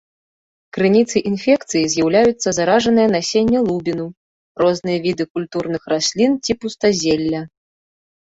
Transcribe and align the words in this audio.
Крыніцай 0.75 1.21
інфекцыі 1.31 1.89
з'яўляюцца 1.95 2.49
заражанае 2.59 3.05
насенне 3.15 3.59
лубіну, 3.67 4.07
розныя 4.63 4.97
віды 5.05 5.23
культурных 5.39 5.81
раслін 5.93 6.31
ці 6.47 6.51
пустазелля. 6.65 7.41